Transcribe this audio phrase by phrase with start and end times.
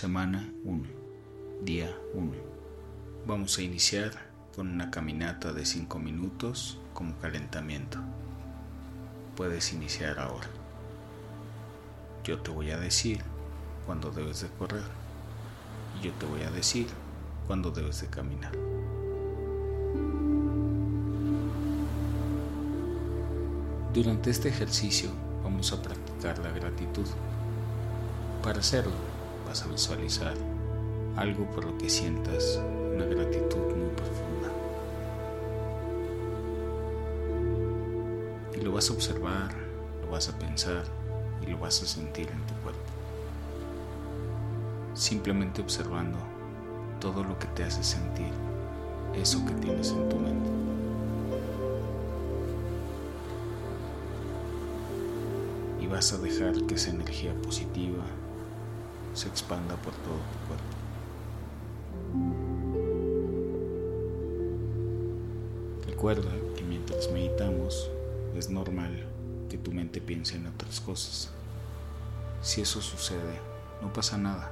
[0.00, 0.82] Semana 1,
[1.60, 2.32] día 1.
[3.26, 4.12] Vamos a iniciar
[4.56, 7.98] con una caminata de 5 minutos como calentamiento.
[9.36, 10.48] Puedes iniciar ahora.
[12.24, 13.20] Yo te voy a decir
[13.84, 14.84] cuándo debes de correr
[16.00, 16.86] y yo te voy a decir
[17.46, 18.52] cuándo debes de caminar.
[23.92, 25.10] Durante este ejercicio
[25.44, 27.06] vamos a practicar la gratitud.
[28.42, 29.09] Para hacerlo,
[29.50, 30.34] vas a visualizar
[31.16, 32.60] algo por lo que sientas
[32.94, 34.48] una gratitud muy profunda.
[38.56, 39.52] Y lo vas a observar,
[40.02, 40.84] lo vas a pensar
[41.42, 42.80] y lo vas a sentir en tu cuerpo.
[44.94, 46.18] Simplemente observando
[47.00, 48.30] todo lo que te hace sentir
[49.14, 50.50] eso que tienes en tu mente.
[55.80, 58.04] Y vas a dejar que esa energía positiva
[59.14, 60.80] se expanda por todo tu cuerpo.
[65.86, 67.90] Recuerda que mientras meditamos
[68.36, 69.06] es normal
[69.48, 71.30] que tu mente piense en otras cosas.
[72.40, 73.38] Si eso sucede,
[73.82, 74.50] no pasa nada.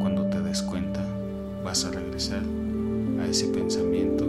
[0.00, 1.04] Cuando te des cuenta,
[1.62, 2.42] vas a regresar
[3.20, 4.24] a ese pensamiento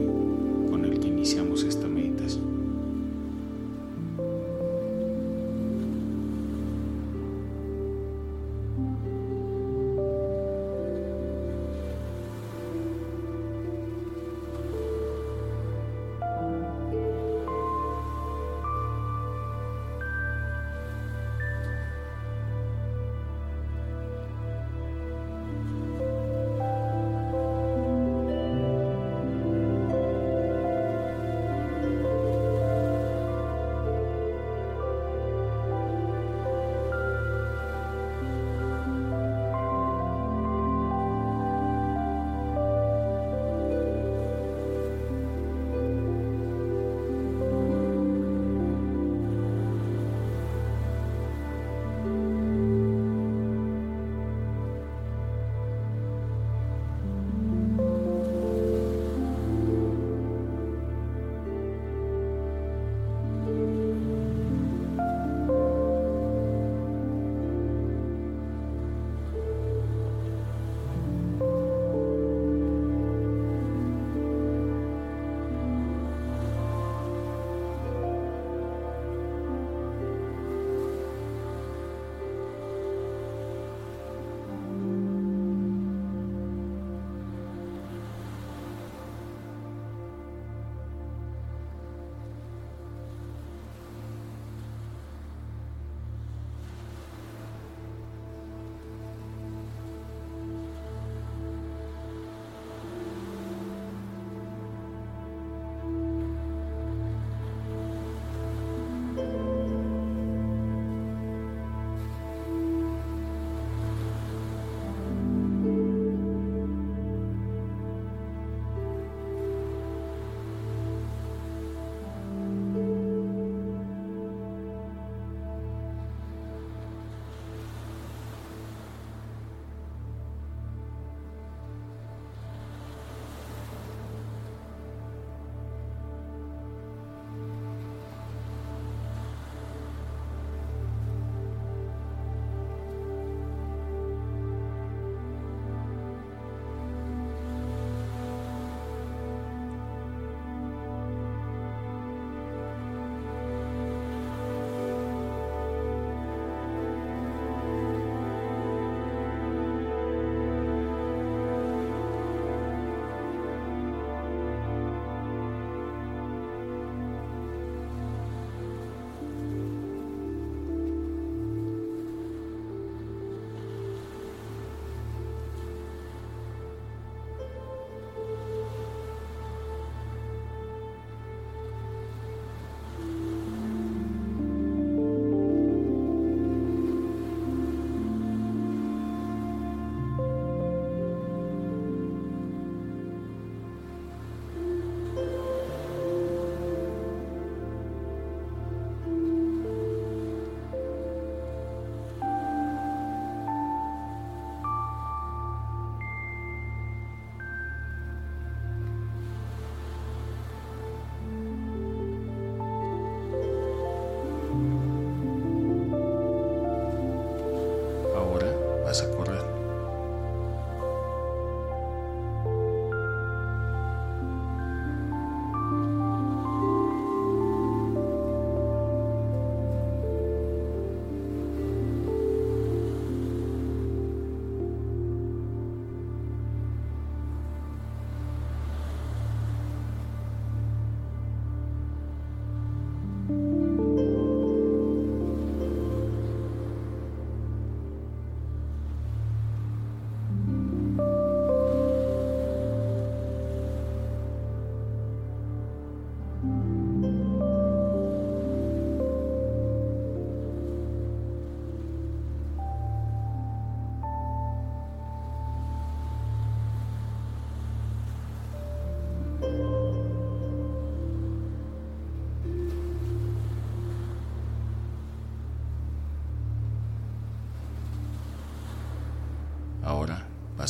[0.70, 2.59] con el que iniciamos esta meditación.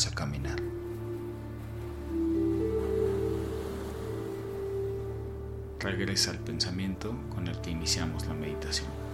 [0.07, 0.55] A caminar.
[5.77, 9.08] Regresa al pensamiento con el que iniciamos la meditación.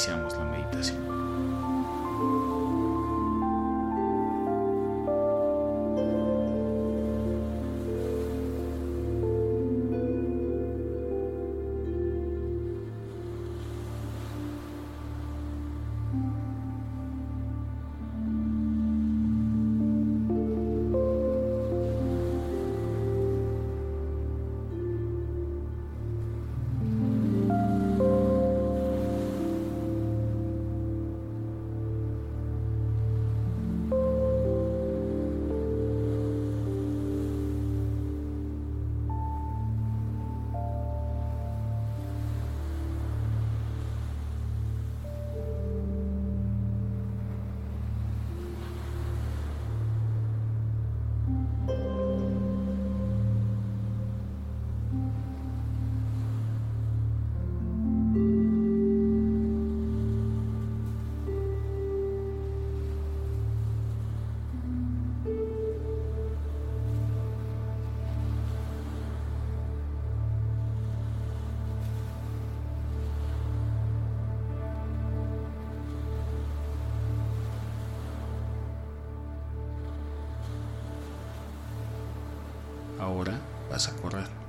[0.00, 1.19] Iniciamos la meditación.
[83.88, 84.39] A correr.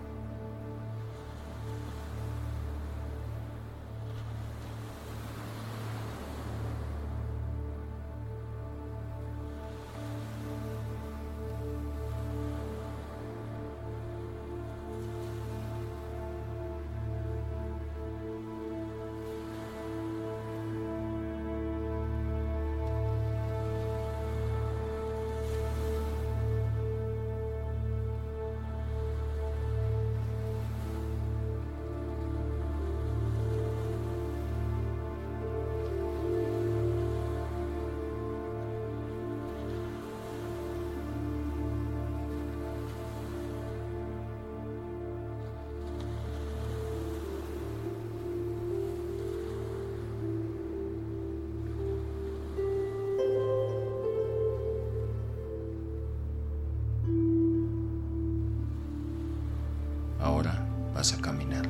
[61.14, 61.66] A caminar.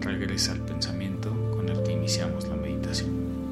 [0.00, 3.45] Regresa al pensamiento con el que iniciamos la meditación.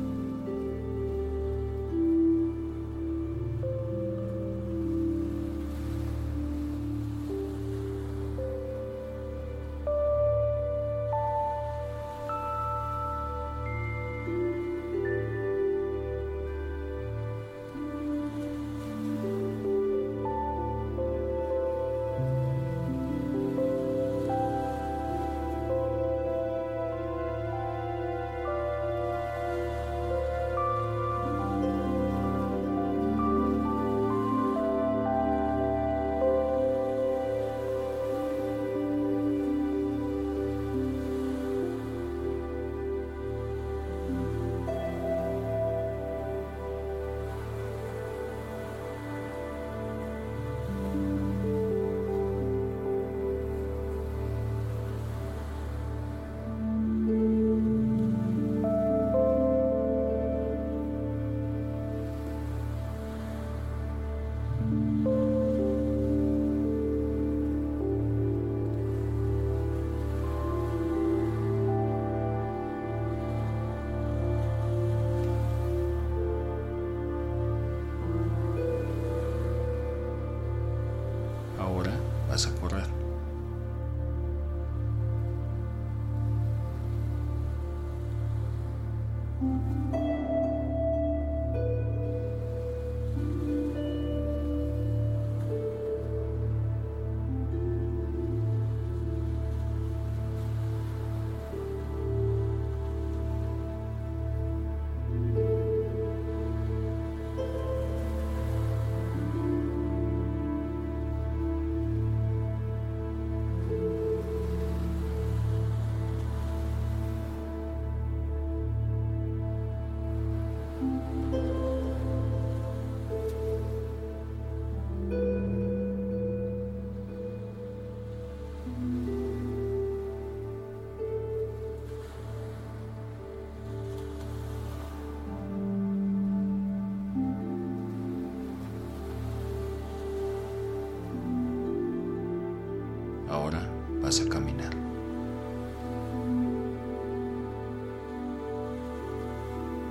[144.05, 144.71] Vas a caminar.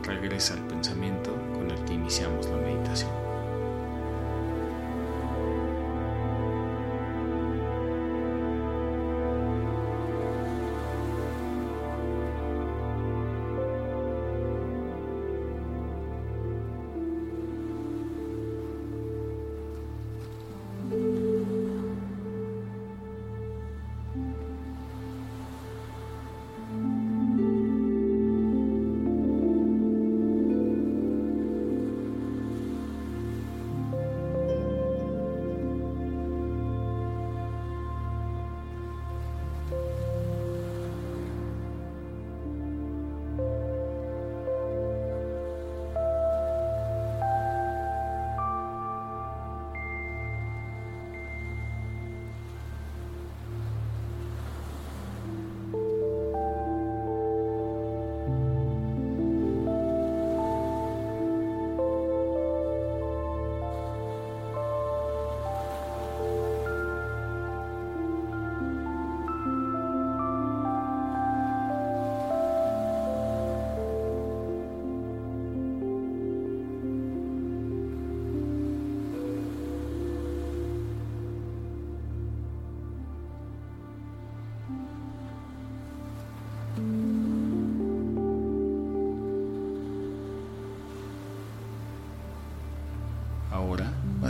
[0.04, 3.23] Regresa al pensamiento con el que iniciamos la meditación.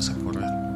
[0.10, 0.73] Ahora vas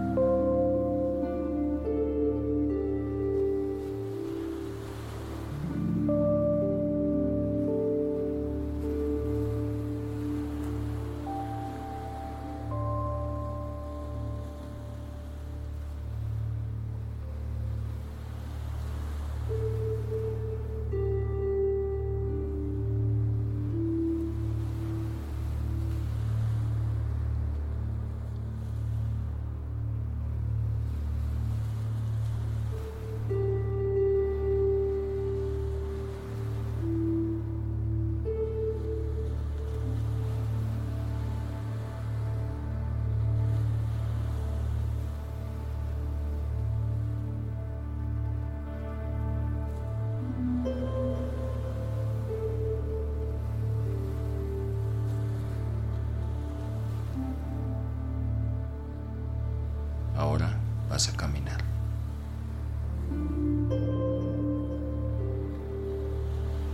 [60.27, 60.49] Ahora
[60.89, 61.61] vas a caminar.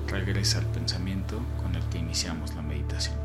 [0.07, 3.22] Regresa al pensamiento con el que iniciamos la meditación.